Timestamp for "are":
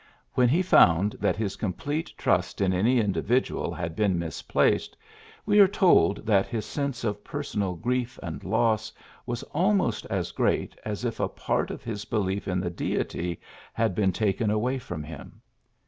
5.59-5.67